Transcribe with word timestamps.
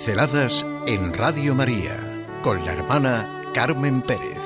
Pinceladas 0.00 0.66
en 0.86 1.12
Radio 1.12 1.54
María 1.54 2.26
con 2.42 2.64
la 2.64 2.72
hermana 2.72 3.42
Carmen 3.52 4.00
Pérez. 4.00 4.38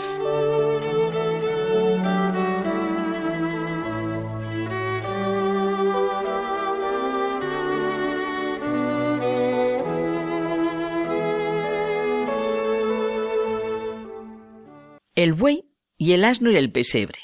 El 15.14 15.34
buey 15.34 15.70
y 15.96 16.14
el 16.14 16.24
asno 16.24 16.50
en 16.50 16.56
el 16.56 16.72
pesebre. 16.72 17.20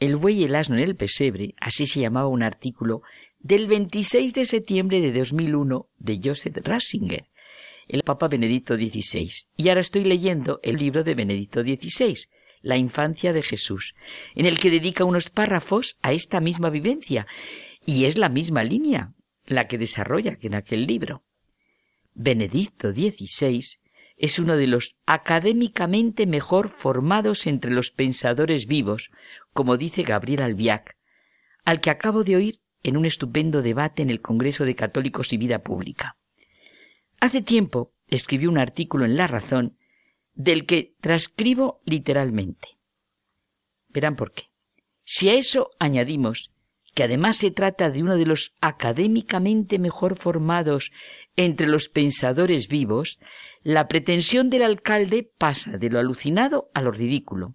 El 0.00 0.16
buey 0.16 0.40
y 0.40 0.44
el 0.44 0.56
asno 0.56 0.74
en 0.74 0.82
el 0.82 0.96
pesebre, 0.96 1.54
así 1.60 1.86
se 1.86 2.00
llamaba 2.00 2.26
un 2.26 2.42
artículo 2.42 3.02
del 3.42 3.66
26 3.66 4.34
de 4.34 4.44
septiembre 4.44 5.00
de 5.00 5.12
2001 5.12 5.88
de 5.98 6.20
Joseph 6.22 6.56
Ratzinger, 6.62 7.26
el 7.88 8.02
Papa 8.02 8.28
Benedicto 8.28 8.76
XVI. 8.76 9.30
Y 9.56 9.68
ahora 9.68 9.80
estoy 9.80 10.04
leyendo 10.04 10.60
el 10.62 10.76
libro 10.76 11.04
de 11.04 11.14
Benedicto 11.14 11.62
XVI, 11.62 12.28
La 12.60 12.76
infancia 12.76 13.32
de 13.32 13.42
Jesús, 13.42 13.94
en 14.34 14.44
el 14.44 14.58
que 14.58 14.70
dedica 14.70 15.04
unos 15.04 15.30
párrafos 15.30 15.96
a 16.02 16.12
esta 16.12 16.40
misma 16.40 16.68
vivencia, 16.68 17.26
y 17.86 18.04
es 18.04 18.18
la 18.18 18.28
misma 18.28 18.62
línea 18.62 19.14
la 19.46 19.66
que 19.66 19.78
desarrolla 19.78 20.36
en 20.42 20.54
aquel 20.54 20.86
libro. 20.86 21.24
Benedicto 22.12 22.92
XVI 22.92 23.64
es 24.18 24.38
uno 24.38 24.58
de 24.58 24.66
los 24.66 24.96
académicamente 25.06 26.26
mejor 26.26 26.68
formados 26.68 27.46
entre 27.46 27.70
los 27.70 27.90
pensadores 27.90 28.66
vivos, 28.66 29.10
como 29.54 29.78
dice 29.78 30.02
Gabriel 30.02 30.42
Albiac, 30.42 30.98
al 31.64 31.80
que 31.80 31.88
acabo 31.88 32.22
de 32.22 32.36
oír 32.36 32.59
en 32.82 32.96
un 32.96 33.04
estupendo 33.04 33.62
debate 33.62 34.02
en 34.02 34.10
el 34.10 34.20
Congreso 34.20 34.64
de 34.64 34.74
Católicos 34.74 35.32
y 35.32 35.36
Vida 35.36 35.60
Pública. 35.60 36.16
Hace 37.20 37.42
tiempo 37.42 37.92
escribió 38.06 38.50
un 38.50 38.58
artículo 38.58 39.04
en 39.04 39.16
La 39.16 39.26
Razón 39.26 39.76
del 40.34 40.66
que 40.66 40.94
transcribo 41.00 41.80
literalmente. 41.84 42.78
Verán 43.88 44.16
por 44.16 44.32
qué. 44.32 44.44
Si 45.04 45.28
a 45.28 45.34
eso 45.34 45.70
añadimos 45.78 46.52
que 46.94 47.04
además 47.04 47.36
se 47.36 47.50
trata 47.50 47.90
de 47.90 48.02
uno 48.02 48.16
de 48.16 48.26
los 48.26 48.54
académicamente 48.60 49.78
mejor 49.78 50.16
formados 50.16 50.90
entre 51.36 51.66
los 51.66 51.88
pensadores 51.88 52.68
vivos, 52.68 53.18
la 53.62 53.88
pretensión 53.88 54.50
del 54.50 54.62
alcalde 54.62 55.30
pasa 55.38 55.78
de 55.78 55.90
lo 55.90 55.98
alucinado 55.98 56.70
a 56.74 56.82
lo 56.82 56.90
ridículo. 56.90 57.54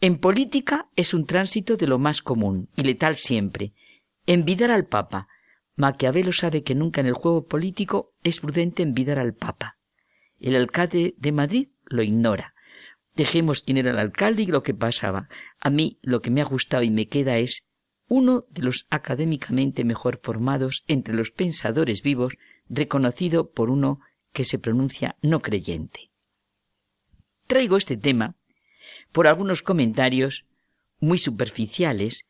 En 0.00 0.18
política 0.18 0.88
es 0.96 1.14
un 1.14 1.26
tránsito 1.26 1.76
de 1.76 1.86
lo 1.86 1.98
más 1.98 2.22
común 2.22 2.68
y 2.76 2.82
letal 2.82 3.16
siempre, 3.16 3.72
Envidar 4.28 4.70
al 4.70 4.84
Papa. 4.84 5.26
Maquiavelo 5.74 6.34
sabe 6.34 6.62
que 6.62 6.74
nunca 6.74 7.00
en 7.00 7.06
el 7.06 7.14
juego 7.14 7.46
político 7.46 8.12
es 8.22 8.40
prudente 8.40 8.82
envidar 8.82 9.18
al 9.18 9.32
Papa. 9.32 9.78
El 10.38 10.54
alcalde 10.54 11.14
de 11.16 11.32
Madrid 11.32 11.68
lo 11.86 12.02
ignora. 12.02 12.52
Dejemos 13.16 13.62
quién 13.62 13.78
era 13.78 13.90
el 13.90 13.98
alcalde 13.98 14.42
y 14.42 14.46
lo 14.46 14.62
que 14.62 14.74
pasaba. 14.74 15.30
A 15.60 15.70
mí 15.70 15.98
lo 16.02 16.20
que 16.20 16.30
me 16.30 16.42
ha 16.42 16.44
gustado 16.44 16.82
y 16.82 16.90
me 16.90 17.08
queda 17.08 17.38
es 17.38 17.66
uno 18.06 18.44
de 18.50 18.60
los 18.60 18.86
académicamente 18.90 19.82
mejor 19.82 20.20
formados 20.22 20.84
entre 20.88 21.14
los 21.14 21.30
pensadores 21.30 22.02
vivos, 22.02 22.34
reconocido 22.68 23.50
por 23.50 23.70
uno 23.70 24.00
que 24.34 24.44
se 24.44 24.58
pronuncia 24.58 25.16
no 25.22 25.40
creyente. 25.40 26.10
Traigo 27.46 27.78
este 27.78 27.96
tema 27.96 28.36
por 29.10 29.26
algunos 29.26 29.62
comentarios 29.62 30.44
muy 31.00 31.16
superficiales 31.16 32.26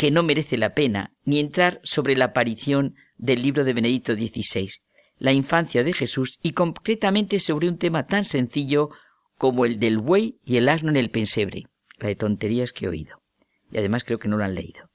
que 0.00 0.10
no 0.10 0.22
merece 0.22 0.56
la 0.56 0.72
pena 0.72 1.12
ni 1.26 1.40
entrar 1.40 1.78
sobre 1.82 2.16
la 2.16 2.24
aparición 2.24 2.94
del 3.18 3.42
libro 3.42 3.64
de 3.64 3.74
Benedicto 3.74 4.14
XVI, 4.14 4.70
la 5.18 5.34
infancia 5.34 5.84
de 5.84 5.92
Jesús, 5.92 6.38
y 6.42 6.52
concretamente 6.52 7.38
sobre 7.38 7.68
un 7.68 7.76
tema 7.76 8.06
tan 8.06 8.24
sencillo 8.24 8.88
como 9.36 9.66
el 9.66 9.78
del 9.78 9.98
buey 9.98 10.38
y 10.42 10.56
el 10.56 10.70
asno 10.70 10.88
en 10.88 10.96
el 10.96 11.10
pensebre, 11.10 11.66
la 11.98 12.08
de 12.08 12.16
tonterías 12.16 12.72
que 12.72 12.86
he 12.86 12.88
oído. 12.88 13.20
Y 13.70 13.76
además 13.76 14.02
creo 14.04 14.18
que 14.18 14.28
no 14.28 14.38
lo 14.38 14.44
han 14.44 14.54
leído. 14.54 14.88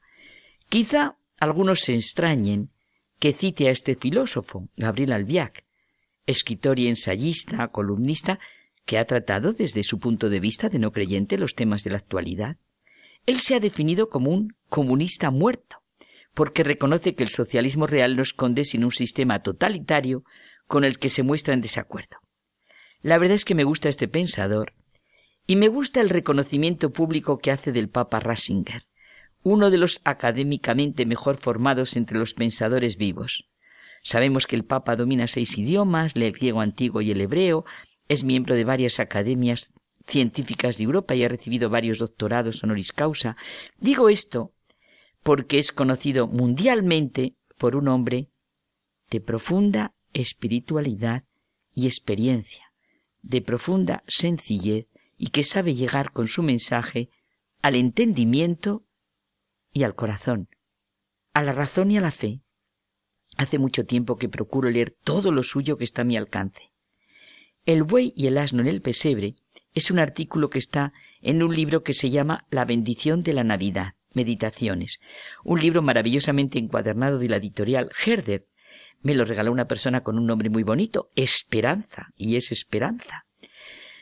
Quizá 0.69 1.19
algunos 1.38 1.81
se 1.81 1.94
extrañen 1.94 2.71
que 3.19 3.33
cite 3.33 3.67
a 3.67 3.71
este 3.71 3.94
filósofo, 3.94 4.69
Gabriel 4.75 5.13
Albiac, 5.13 5.65
escritor 6.25 6.79
y 6.79 6.88
ensayista, 6.88 7.67
columnista, 7.67 8.39
que 8.88 8.97
ha 8.97 9.05
tratado 9.05 9.53
desde 9.53 9.83
su 9.83 9.99
punto 9.99 10.31
de 10.31 10.39
vista 10.39 10.67
de 10.67 10.79
no 10.79 10.91
creyente 10.91 11.38
los 11.38 11.53
temas 11.53 11.83
de 11.83 11.91
la 11.91 11.97
actualidad. 11.97 12.57
Él 13.25 13.40
se 13.40 13.56
ha 13.56 13.59
definido 13.59 14.09
como 14.09 14.31
un 14.31 14.56
comunista 14.69 15.31
muerto, 15.31 15.81
porque 16.34 16.63
reconoce 16.63 17.16
que 17.16 17.24
el 17.24 17.30
socialismo 17.30 17.88
real 17.88 18.16
no 18.16 18.22
esconde 18.22 18.63
sino 18.66 18.88
un 18.88 18.91
sistema 18.91 19.41
totalitario 19.41 20.24
con 20.68 20.84
el 20.84 21.00
que 21.00 21.09
se 21.09 21.24
muestra 21.24 21.53
en 21.53 21.62
desacuerdo. 21.62 22.18
La 23.02 23.18
verdad 23.18 23.36
es 23.36 23.46
que 23.46 23.56
me 23.56 23.63
gusta 23.63 23.90
este 23.90 24.08
pensador 24.08 24.74
y 25.47 25.56
me 25.56 25.68
gusta 25.68 26.02
el 26.02 26.09
reconocimiento 26.09 26.91
público 26.91 27.38
que 27.38 27.52
hace 27.52 27.72
del 27.72 27.90
Papa 27.90 28.19
Ratzinger, 28.19 28.88
uno 29.44 29.69
de 29.69 29.78
los 29.78 30.02
académicamente 30.03 31.06
mejor 31.06 31.38
formados 31.38 31.96
entre 31.96 32.18
los 32.18 32.34
pensadores 32.34 32.97
vivos. 32.97 33.47
Sabemos 34.02 34.47
que 34.47 34.56
el 34.56 34.66
Papa 34.66 34.96
domina 34.96 35.28
seis 35.28 35.57
idiomas, 35.57 36.16
lee 36.16 36.25
el 36.25 36.34
griego 36.34 36.62
antiguo 36.62 37.02
y 37.02 37.12
el 37.12 37.22
hebreo, 37.22 37.66
es 38.07 38.24
miembro 38.24 38.56
de 38.56 38.63
varias 38.63 39.00
academias 39.00 39.72
científicas 40.07 40.77
de 40.77 40.83
Europa 40.83 41.16
y 41.16 41.23
ha 41.23 41.29
recibido 41.29 41.69
varios 41.69 41.99
doctorados 41.99 42.63
honoris 42.63 42.91
causa. 42.91 43.35
Digo 43.77 44.09
esto 44.09 44.53
porque 45.23 45.59
es 45.59 45.71
conocido 45.71 46.27
mundialmente 46.27 47.35
por 47.57 47.75
un 47.75 47.88
hombre 47.88 48.29
de 49.09 49.21
profunda 49.21 49.95
espiritualidad 50.13 51.23
y 51.73 51.88
experiencia, 51.88 52.71
de 53.21 53.41
profunda 53.41 54.03
sencillez 54.07 54.88
y 55.17 55.27
que 55.27 55.44
sabe 55.44 55.75
llegar 55.75 56.11
con 56.11 56.27
su 56.27 56.44
mensaje 56.44 57.09
al 57.61 57.75
entendimiento 57.75 58.85
y 59.71 59.83
al 59.83 59.95
corazón, 59.95 60.47
a 61.33 61.41
la 61.41 61.53
razón 61.53 61.91
y 61.91 61.97
a 61.97 62.01
la 62.01 62.11
fe. 62.11 62.41
Hace 63.38 63.57
mucho 63.59 63.85
tiempo 63.85 64.17
que 64.17 64.29
procuro 64.29 64.69
leer 64.69 64.95
todo 65.03 65.31
lo 65.31 65.44
suyo 65.44 65.77
que 65.77 65.83
está 65.83 66.03
a 66.03 66.05
mi 66.05 66.15
alcance. 66.15 66.71
El 67.65 67.83
buey 67.83 68.13
y 68.15 68.27
el 68.27 68.38
asno 68.38 68.61
en 68.61 68.67
el 68.67 68.81
pesebre 68.81 69.35
es 69.75 69.91
un 69.91 70.00
artículo 70.00 70.50
que 70.50 70.58
está 70.58 70.94
en 71.22 71.44
un 71.44 71.53
libro 71.53 71.84
que 71.84 71.94
se 71.94 72.09
llama 72.09 72.46
La 72.50 72.66
bendición 72.66 73.22
de 73.24 73.34
la 73.34 73.44
Navidad, 73.44 73.94
Meditaciones, 74.13 75.00
un 75.44 75.59
libro 75.59 75.81
maravillosamente 75.81 76.58
encuadernado 76.58 77.19
de 77.19 77.28
la 77.28 77.36
editorial 77.36 77.90
Herder. 78.06 78.47
Me 79.02 79.13
lo 79.13 79.25
regaló 79.25 79.52
una 79.52 79.68
persona 79.68 80.02
con 80.02 80.18
un 80.18 80.25
nombre 80.25 80.50
muy 80.50 80.63
bonito, 80.63 81.12
Esperanza, 81.16 82.13
y 82.16 82.38
es 82.38 82.53
Esperanza. 82.53 83.25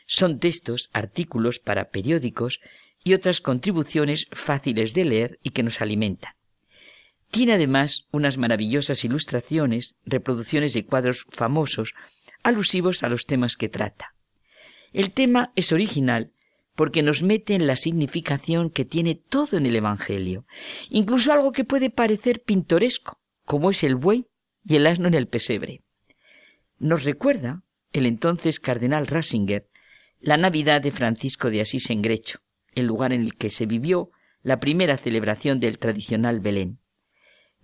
Son 0.06 0.38
textos, 0.38 0.90
artículos 0.92 1.58
para 1.58 1.90
periódicos 1.90 2.60
y 3.02 3.14
otras 3.14 3.40
contribuciones 3.40 4.28
fáciles 4.30 4.94
de 4.94 5.04
leer 5.04 5.38
y 5.42 5.50
que 5.50 5.64
nos 5.64 5.80
alimentan. 5.80 6.34
Tiene 7.32 7.54
además 7.54 8.06
unas 8.12 8.38
maravillosas 8.38 9.04
ilustraciones, 9.04 9.96
reproducciones 10.06 10.72
de 10.72 10.86
cuadros 10.86 11.26
famosos 11.30 11.94
alusivos 12.44 13.02
a 13.02 13.08
los 13.08 13.26
temas 13.26 13.56
que 13.56 13.68
trata. 13.68 14.13
El 14.94 15.12
tema 15.12 15.52
es 15.56 15.72
original 15.72 16.32
porque 16.74 17.02
nos 17.02 17.22
mete 17.22 17.54
en 17.54 17.66
la 17.66 17.76
significación 17.76 18.70
que 18.70 18.86
tiene 18.86 19.14
todo 19.14 19.58
en 19.58 19.66
el 19.66 19.76
Evangelio, 19.76 20.46
incluso 20.88 21.32
algo 21.32 21.52
que 21.52 21.64
puede 21.64 21.90
parecer 21.90 22.42
pintoresco, 22.42 23.20
como 23.44 23.70
es 23.70 23.84
el 23.84 23.94
buey 23.94 24.26
y 24.64 24.76
el 24.76 24.86
asno 24.86 25.06
en 25.06 25.14
el 25.14 25.28
pesebre. 25.28 25.82
Nos 26.78 27.04
recuerda 27.04 27.62
el 27.92 28.06
entonces 28.06 28.58
cardenal 28.58 29.06
Ratzinger 29.06 29.68
la 30.20 30.38
Navidad 30.38 30.80
de 30.80 30.90
Francisco 30.90 31.50
de 31.50 31.60
Asís 31.60 31.90
en 31.90 32.00
Grecho, 32.00 32.38
el 32.72 32.86
lugar 32.86 33.12
en 33.12 33.20
el 33.20 33.34
que 33.34 33.50
se 33.50 33.66
vivió 33.66 34.10
la 34.42 34.58
primera 34.58 34.96
celebración 34.96 35.60
del 35.60 35.78
tradicional 35.78 36.40
Belén 36.40 36.78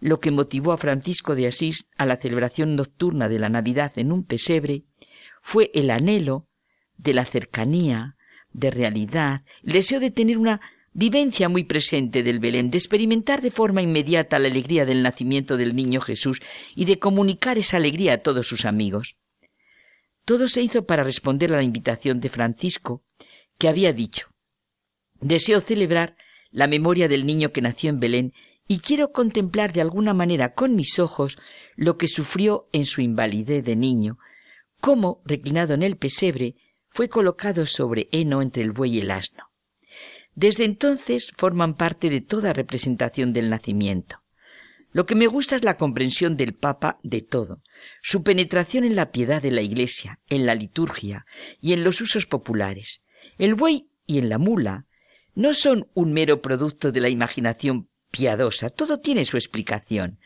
lo 0.00 0.18
que 0.18 0.30
motivó 0.30 0.72
a 0.72 0.78
Francisco 0.78 1.34
de 1.34 1.46
Asís 1.46 1.88
a 1.96 2.06
la 2.06 2.16
celebración 2.16 2.74
nocturna 2.74 3.28
de 3.28 3.38
la 3.38 3.50
Navidad 3.50 3.92
en 3.96 4.12
un 4.12 4.24
pesebre 4.24 4.84
fue 5.42 5.70
el 5.74 5.90
anhelo 5.90 6.48
de 7.02 7.14
la 7.14 7.24
cercanía, 7.24 8.16
de 8.52 8.70
realidad, 8.70 9.42
el 9.62 9.72
deseo 9.72 10.00
de 10.00 10.10
tener 10.10 10.38
una 10.38 10.60
vivencia 10.92 11.48
muy 11.48 11.64
presente 11.64 12.22
del 12.22 12.40
Belén, 12.40 12.70
de 12.70 12.78
experimentar 12.78 13.42
de 13.42 13.50
forma 13.50 13.80
inmediata 13.80 14.38
la 14.38 14.48
alegría 14.48 14.84
del 14.84 15.02
nacimiento 15.02 15.56
del 15.56 15.76
niño 15.76 16.00
Jesús 16.00 16.40
y 16.74 16.84
de 16.84 16.98
comunicar 16.98 17.58
esa 17.58 17.76
alegría 17.76 18.14
a 18.14 18.18
todos 18.18 18.48
sus 18.48 18.64
amigos. 18.64 19.16
Todo 20.24 20.48
se 20.48 20.62
hizo 20.62 20.84
para 20.86 21.04
responder 21.04 21.52
a 21.52 21.56
la 21.56 21.62
invitación 21.62 22.20
de 22.20 22.28
Francisco, 22.28 23.02
que 23.58 23.68
había 23.68 23.92
dicho 23.92 24.28
Deseo 25.20 25.60
celebrar 25.60 26.16
la 26.50 26.66
memoria 26.66 27.06
del 27.06 27.26
niño 27.26 27.52
que 27.52 27.60
nació 27.60 27.90
en 27.90 28.00
Belén 28.00 28.32
y 28.66 28.78
quiero 28.78 29.12
contemplar 29.12 29.72
de 29.72 29.82
alguna 29.82 30.14
manera 30.14 30.54
con 30.54 30.74
mis 30.74 30.98
ojos 30.98 31.36
lo 31.76 31.98
que 31.98 32.08
sufrió 32.08 32.68
en 32.72 32.86
su 32.86 33.00
invalidez 33.00 33.64
de 33.64 33.76
niño, 33.76 34.18
cómo, 34.80 35.20
reclinado 35.24 35.74
en 35.74 35.82
el 35.82 35.96
pesebre, 35.96 36.56
fue 36.90 37.08
colocado 37.08 37.64
sobre 37.66 38.08
heno 38.12 38.42
entre 38.42 38.62
el 38.62 38.72
buey 38.72 38.96
y 38.96 39.00
el 39.00 39.10
asno. 39.10 39.44
Desde 40.34 40.64
entonces 40.64 41.30
forman 41.36 41.74
parte 41.74 42.10
de 42.10 42.20
toda 42.20 42.52
representación 42.52 43.32
del 43.32 43.48
nacimiento. 43.48 44.20
Lo 44.92 45.06
que 45.06 45.14
me 45.14 45.28
gusta 45.28 45.54
es 45.54 45.62
la 45.62 45.76
comprensión 45.76 46.36
del 46.36 46.52
Papa 46.52 46.98
de 47.04 47.22
todo, 47.22 47.62
su 48.02 48.24
penetración 48.24 48.84
en 48.84 48.96
la 48.96 49.12
piedad 49.12 49.40
de 49.40 49.52
la 49.52 49.62
Iglesia, 49.62 50.18
en 50.28 50.46
la 50.46 50.54
liturgia 50.56 51.26
y 51.60 51.72
en 51.72 51.84
los 51.84 52.00
usos 52.00 52.26
populares. 52.26 53.00
El 53.38 53.54
buey 53.54 53.88
y 54.06 54.18
en 54.18 54.28
la 54.28 54.38
mula 54.38 54.86
no 55.36 55.54
son 55.54 55.88
un 55.94 56.12
mero 56.12 56.42
producto 56.42 56.90
de 56.90 57.00
la 57.00 57.08
imaginación 57.08 57.88
piadosa, 58.10 58.70
todo 58.70 58.98
tiene 58.98 59.24
su 59.24 59.36
explicación. 59.36 60.18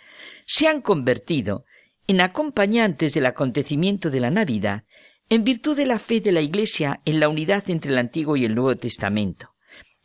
Se 0.47 0.67
han 0.67 0.81
convertido 0.81 1.67
en 2.07 2.23
acompañantes 2.23 3.13
del 3.13 3.27
acontecimiento 3.27 4.11
de 4.11 4.21
la 4.21 4.31
Navidad 4.31 4.85
en 5.29 5.45
virtud 5.45 5.77
de 5.77 5.87
la 5.87 5.99
fe 5.99 6.21
de 6.21 6.33
la 6.33 6.43
Iglesia 6.43 7.01
en 7.05 7.21
la 7.21 7.29
unidad 7.29 7.69
entre 7.71 7.93
el 7.93 7.99
Antiguo 7.99 8.37
y 8.37 8.45
el 8.45 8.55
Nuevo 8.55 8.77
Testamento. 8.77 9.55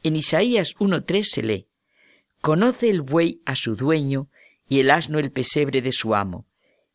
En 0.03 0.15
Isaías 0.15 0.75
1.3 0.77 1.23
se 1.23 1.43
lee 1.43 1.67
Conoce 2.41 2.89
el 2.89 3.01
buey 3.01 3.41
a 3.45 3.55
su 3.55 3.75
dueño 3.75 4.29
y 4.69 4.79
el 4.79 4.91
asno 4.91 5.19
el 5.19 5.31
pesebre 5.31 5.81
de 5.81 5.91
su 5.91 6.15
amo. 6.15 6.47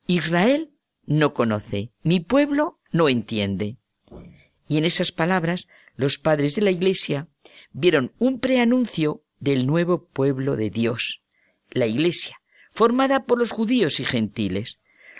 Israel 0.06 0.71
no 1.05 1.35
conoce, 1.35 1.93
mi 2.03 2.21
pueblo 2.21 2.81
no 2.93 3.09
entiende. 3.09 3.76
Y 4.69 4.79
en 4.79 4.87
esas 4.87 5.12
palabras 5.12 5.67
los 5.97 6.19
padres 6.19 6.55
de 6.55 6.62
la 6.62 6.70
Iglesia 6.70 7.29
vieron 7.73 8.12
un 8.19 8.41
preanuncio 8.41 9.23
del 9.38 9.67
nuevo 9.67 10.06
pueblo 10.06 10.56
de 10.56 10.70
Dios, 10.70 11.23
la 11.70 11.87
Iglesia, 11.87 12.41
formada 12.73 13.27
por 13.27 13.38
los 13.38 13.50
judíos 13.50 14.00
y 14.00 14.05
gentiles. 14.05 14.79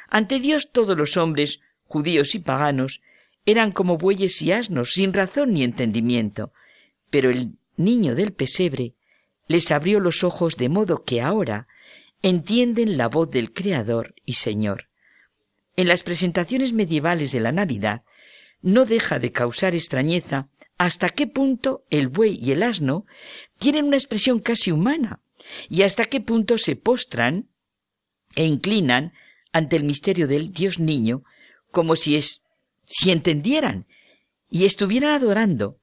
Ante 0.09 0.41
Dios 0.41 0.71
todos 0.73 0.97
los 0.97 1.19
hombres, 1.19 1.61
judíos 1.87 2.35
y 2.35 2.39
paganos, 2.39 3.01
eran 3.47 3.73
como 3.73 3.99
bueyes 3.99 4.41
y 4.43 4.53
asnos, 4.53 4.93
sin 4.93 5.13
razón 5.13 5.53
ni 5.53 5.63
entendimiento, 5.63 6.53
pero 7.11 7.31
el 7.31 7.53
niño 7.77 8.15
del 8.15 8.33
pesebre 8.33 8.95
les 9.47 9.71
abrió 9.71 10.01
los 10.01 10.25
ojos 10.25 10.57
de 10.57 10.69
modo 10.69 11.05
que 11.05 11.21
ahora 11.21 11.69
entienden 12.23 12.97
la 12.97 13.09
voz 13.09 13.31
del 13.31 13.53
Creador 13.53 14.15
y 14.25 14.35
Señor. 14.35 14.89
En 15.77 15.89
las 15.89 16.03
presentaciones 16.03 16.73
medievales 16.73 17.33
de 17.33 17.41
la 17.41 17.53
Navidad 17.53 18.03
no 18.63 18.87
deja 18.87 19.19
de 19.19 19.33
causar 19.33 19.75
extrañeza 19.75 20.49
hasta 20.79 21.11
qué 21.11 21.27
punto 21.27 21.85
el 21.91 22.09
buey 22.09 22.39
y 22.41 22.53
el 22.53 22.63
asno 22.63 23.05
tienen 23.59 23.85
una 23.85 23.97
expresión 23.97 24.41
casi 24.41 24.73
humana 24.73 25.21
y 25.69 25.83
hasta 25.83 26.07
qué 26.07 26.21
punto 26.21 26.57
se 26.59 26.77
postran 26.77 27.49
e 28.35 28.47
inclinan 28.47 29.13
ante 29.53 29.77
el 29.77 29.85
misterio 29.85 30.27
del 30.27 30.53
Dios 30.53 30.81
niño 30.81 31.25
como 31.75 31.97
si 31.97 32.17
es 32.17 32.45
si 32.87 33.11
entendieran 33.11 33.87
y 34.49 34.65
estuvieran 34.65 35.11
adorando. 35.11 35.81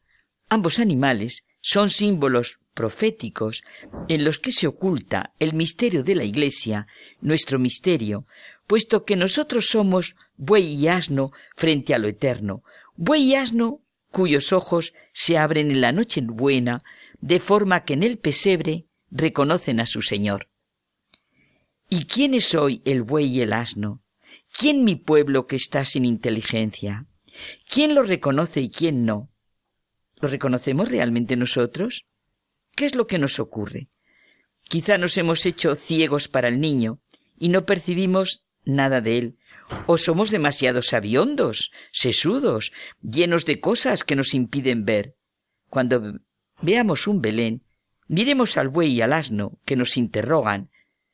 Ambos 0.49 0.79
animales 0.79 1.43
son 1.61 1.89
símbolos 1.89 2.59
proféticos 2.73 3.61
en 4.07 4.23
los 4.23 4.39
que 4.39 4.51
se 4.51 4.65
oculta 4.65 5.33
el 5.37 5.53
misterio 5.53 6.03
de 6.03 6.15
la 6.15 6.23
Iglesia, 6.23 6.87
nuestro 7.19 7.59
misterio, 7.59 8.25
puesto 8.65 9.03
que 9.03 9.17
nosotros 9.17 9.67
somos 9.67 10.15
buey 10.37 10.73
y 10.73 10.87
asno 10.87 11.31
frente 11.55 11.93
a 11.93 11.99
lo 11.99 12.07
eterno, 12.07 12.63
buey 12.95 13.23
y 13.23 13.35
asno 13.35 13.81
cuyos 14.09 14.53
ojos 14.53 14.93
se 15.13 15.37
abren 15.37 15.71
en 15.71 15.81
la 15.81 15.91
noche 15.91 16.21
buena, 16.21 16.79
de 17.19 17.39
forma 17.39 17.83
que 17.83 17.93
en 17.93 18.03
el 18.03 18.17
pesebre 18.17 18.85
reconocen 19.09 19.79
a 19.79 19.85
su 19.85 20.01
Señor. 20.01 20.49
¿Y 21.89 22.05
quién 22.05 22.33
es 22.33 22.55
hoy 22.55 22.81
el 22.85 23.03
buey 23.03 23.27
y 23.27 23.41
el 23.41 23.53
asno? 23.53 24.01
¿Quién 24.57 24.83
mi 24.83 24.95
pueblo 24.95 25.47
que 25.47 25.55
está 25.55 25.85
sin 25.85 26.05
inteligencia? 26.05 27.05
¿Quién 27.69 27.95
lo 27.95 28.03
reconoce 28.03 28.61
y 28.61 28.69
quién 28.69 29.05
no? 29.05 29.29
¿Lo 30.19 30.27
reconocemos 30.27 30.89
realmente 30.89 31.35
nosotros? 31.35 32.05
¿Qué 32.75 32.85
es 32.85 32.95
lo 32.95 33.07
que 33.07 33.17
nos 33.17 33.39
ocurre? 33.39 33.89
Quizá 34.63 34.97
nos 34.97 35.17
hemos 35.17 35.45
hecho 35.45 35.75
ciegos 35.75 36.27
para 36.27 36.47
el 36.47 36.59
niño 36.59 36.99
y 37.37 37.49
no 37.49 37.65
percibimos 37.65 38.43
nada 38.63 39.01
de 39.01 39.17
él, 39.17 39.37
o 39.87 39.97
somos 39.97 40.29
demasiado 40.29 40.81
sabiondos, 40.81 41.71
sesudos, 41.91 42.71
llenos 43.01 43.45
de 43.45 43.59
cosas 43.59 44.03
que 44.03 44.15
nos 44.15 44.33
impiden 44.33 44.85
ver. 44.85 45.15
Cuando 45.69 46.19
veamos 46.61 47.07
un 47.07 47.21
Belén, 47.21 47.63
miremos 48.07 48.57
al 48.57 48.69
buey 48.69 48.93
y 48.93 49.01
al 49.01 49.13
asno 49.13 49.59
que 49.65 49.75
nos 49.75 49.97
interrogan 49.97 50.69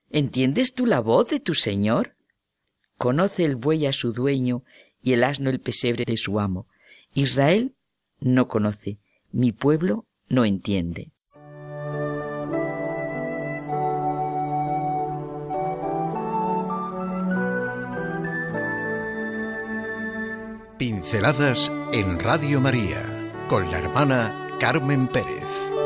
¿Entiendes 0.10 0.74
tú 0.74 0.86
la 0.86 1.02
voz 1.02 1.30
de 1.30 1.40
tu 1.40 1.54
Señor? 1.54 2.16
Conoce 2.98 3.46
el 3.46 3.56
buey 3.56 3.86
a 3.86 3.94
su 3.94 4.12
dueño 4.12 4.64
y 5.02 5.14
el 5.14 5.24
asno 5.24 5.50
el 5.50 5.60
pesebre 5.60 6.04
de 6.06 6.18
su 6.18 6.40
amo. 6.40 6.68
Israel 7.14 7.76
no 8.20 8.48
conoce, 8.48 8.98
mi 9.32 9.52
pueblo 9.52 10.06
no 10.28 10.46
entiende. 10.46 11.12
Pinceladas 20.78 21.72
en 21.92 22.20
Radio 22.20 22.62
María 22.62 23.04
con 23.48 23.70
la 23.72 23.80
hermana 23.80 24.58
Carmen 24.60 25.08
Pérez. 25.08 25.77